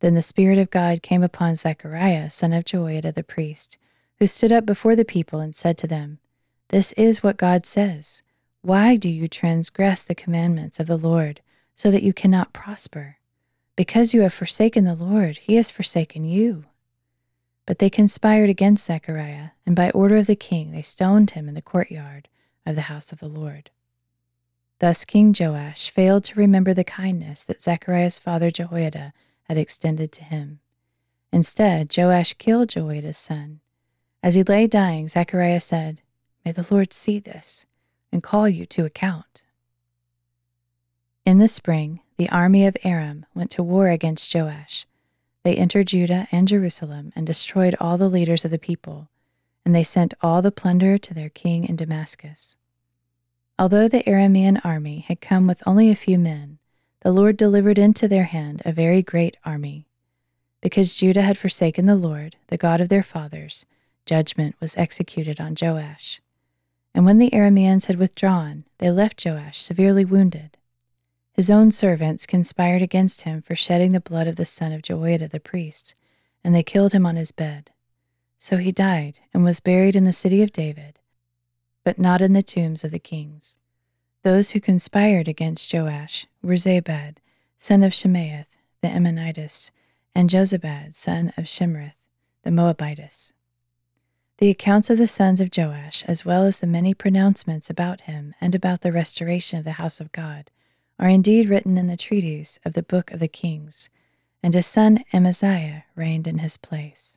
Then 0.00 0.14
the 0.14 0.22
Spirit 0.22 0.58
of 0.58 0.70
God 0.70 1.02
came 1.02 1.22
upon 1.22 1.56
Zechariah, 1.56 2.30
son 2.30 2.52
of 2.52 2.64
Jehoiada 2.64 3.12
the 3.12 3.22
priest, 3.22 3.78
who 4.22 4.26
stood 4.28 4.52
up 4.52 4.64
before 4.64 4.94
the 4.94 5.04
people 5.04 5.40
and 5.40 5.52
said 5.52 5.76
to 5.76 5.88
them, 5.88 6.20
This 6.68 6.92
is 6.92 7.24
what 7.24 7.36
God 7.36 7.66
says. 7.66 8.22
Why 8.60 8.94
do 8.94 9.08
you 9.08 9.26
transgress 9.26 10.04
the 10.04 10.14
commandments 10.14 10.78
of 10.78 10.86
the 10.86 10.96
Lord 10.96 11.40
so 11.74 11.90
that 11.90 12.04
you 12.04 12.12
cannot 12.12 12.52
prosper? 12.52 13.16
Because 13.74 14.14
you 14.14 14.20
have 14.20 14.32
forsaken 14.32 14.84
the 14.84 14.94
Lord, 14.94 15.38
he 15.38 15.56
has 15.56 15.72
forsaken 15.72 16.24
you. 16.24 16.66
But 17.66 17.80
they 17.80 17.90
conspired 17.90 18.48
against 18.48 18.86
Zechariah, 18.86 19.48
and 19.66 19.74
by 19.74 19.90
order 19.90 20.18
of 20.18 20.28
the 20.28 20.36
king 20.36 20.70
they 20.70 20.82
stoned 20.82 21.32
him 21.32 21.48
in 21.48 21.56
the 21.56 21.60
courtyard 21.60 22.28
of 22.64 22.76
the 22.76 22.82
house 22.82 23.10
of 23.10 23.18
the 23.18 23.26
Lord. 23.26 23.70
Thus 24.78 25.04
King 25.04 25.34
Joash 25.36 25.90
failed 25.90 26.22
to 26.26 26.38
remember 26.38 26.72
the 26.72 26.84
kindness 26.84 27.42
that 27.42 27.60
Zechariah's 27.60 28.20
father 28.20 28.52
Jehoiada 28.52 29.14
had 29.48 29.58
extended 29.58 30.12
to 30.12 30.22
him. 30.22 30.60
Instead, 31.32 31.92
Joash 31.96 32.34
killed 32.34 32.68
Jehoiada's 32.68 33.18
son. 33.18 33.61
As 34.22 34.34
he 34.34 34.42
lay 34.42 34.66
dying, 34.66 35.08
Zechariah 35.08 35.60
said, 35.60 36.00
May 36.44 36.52
the 36.52 36.66
Lord 36.70 36.92
see 36.92 37.18
this 37.18 37.66
and 38.12 38.22
call 38.22 38.48
you 38.48 38.66
to 38.66 38.84
account. 38.84 39.42
In 41.24 41.38
the 41.38 41.48
spring, 41.48 42.00
the 42.16 42.28
army 42.28 42.66
of 42.66 42.76
Aram 42.84 43.26
went 43.34 43.50
to 43.52 43.62
war 43.62 43.88
against 43.88 44.34
Joash 44.34 44.86
they 45.42 45.56
entered 45.56 45.88
Judah 45.88 46.28
and 46.30 46.46
Jerusalem 46.46 47.12
and 47.16 47.26
destroyed 47.26 47.74
all 47.80 47.98
the 47.98 48.08
leaders 48.08 48.44
of 48.44 48.50
the 48.50 48.58
people, 48.58 49.08
and 49.64 49.74
they 49.74 49.82
sent 49.82 50.14
all 50.20 50.40
the 50.40 50.52
plunder 50.52 50.98
to 50.98 51.14
their 51.14 51.28
king 51.28 51.64
in 51.64 51.76
Damascus. 51.76 52.56
Although 53.58 53.88
the 53.88 54.04
Aramean 54.04 54.60
army 54.64 55.00
had 55.00 55.20
come 55.20 55.46
with 55.46 55.62
only 55.66 55.90
a 55.90 55.96
few 55.96 56.18
men, 56.18 56.58
the 57.00 57.12
Lord 57.12 57.36
delivered 57.36 57.78
into 57.78 58.06
their 58.06 58.24
hand 58.24 58.62
a 58.64 58.72
very 58.72 59.02
great 59.02 59.36
army. 59.44 59.86
Because 60.60 60.94
Judah 60.94 61.22
had 61.22 61.36
forsaken 61.36 61.86
the 61.86 61.96
Lord, 61.96 62.36
the 62.46 62.56
God 62.56 62.80
of 62.80 62.88
their 62.88 63.02
fathers, 63.02 63.66
judgment 64.06 64.54
was 64.60 64.76
executed 64.76 65.40
on 65.40 65.56
Joash. 65.60 66.20
And 66.94 67.06
when 67.06 67.18
the 67.18 67.30
Arameans 67.30 67.86
had 67.86 67.98
withdrawn, 67.98 68.64
they 68.78 68.90
left 68.90 69.24
Joash 69.24 69.60
severely 69.60 70.04
wounded. 70.04 70.56
His 71.32 71.50
own 71.50 71.70
servants 71.70 72.26
conspired 72.26 72.82
against 72.82 73.22
him 73.22 73.40
for 73.40 73.56
shedding 73.56 73.92
the 73.92 74.00
blood 74.00 74.26
of 74.26 74.36
the 74.36 74.44
son 74.44 74.72
of 74.72 74.82
Jehoiada 74.82 75.28
the 75.28 75.40
priest, 75.40 75.94
and 76.44 76.54
they 76.54 76.62
killed 76.62 76.92
him 76.92 77.06
on 77.06 77.16
his 77.16 77.32
bed. 77.32 77.70
So 78.38 78.58
he 78.58 78.72
died 78.72 79.20
and 79.32 79.44
was 79.44 79.60
buried 79.60 79.96
in 79.96 80.04
the 80.04 80.12
city 80.12 80.42
of 80.42 80.52
David, 80.52 80.98
but 81.84 81.98
not 81.98 82.20
in 82.20 82.32
the 82.32 82.42
tombs 82.42 82.84
of 82.84 82.90
the 82.90 82.98
kings. 82.98 83.58
Those 84.24 84.50
who 84.50 84.60
conspired 84.60 85.26
against 85.26 85.72
Joash 85.72 86.26
were 86.42 86.54
Zabad, 86.54 87.16
son 87.58 87.82
of 87.82 87.92
Shimeath, 87.92 88.56
the 88.82 88.88
Ammonitess, 88.88 89.70
and 90.14 90.28
Jozabad, 90.28 90.94
son 90.94 91.32
of 91.36 91.44
Shimrith, 91.44 91.94
the 92.42 92.50
Moabitess. 92.50 93.32
The 94.42 94.50
accounts 94.50 94.90
of 94.90 94.98
the 94.98 95.06
sons 95.06 95.40
of 95.40 95.56
Joash, 95.56 96.02
as 96.08 96.24
well 96.24 96.42
as 96.46 96.58
the 96.58 96.66
many 96.66 96.94
pronouncements 96.94 97.70
about 97.70 98.00
him 98.00 98.34
and 98.40 98.56
about 98.56 98.80
the 98.80 98.90
restoration 98.90 99.56
of 99.60 99.64
the 99.64 99.78
house 99.78 100.00
of 100.00 100.10
God, 100.10 100.50
are 100.98 101.08
indeed 101.08 101.48
written 101.48 101.78
in 101.78 101.86
the 101.86 101.96
treatise 101.96 102.58
of 102.64 102.72
the 102.72 102.82
Book 102.82 103.12
of 103.12 103.20
the 103.20 103.28
Kings, 103.28 103.88
and 104.42 104.52
his 104.52 104.66
son 104.66 105.04
Amaziah 105.12 105.84
reigned 105.94 106.26
in 106.26 106.38
his 106.38 106.56
place. 106.56 107.16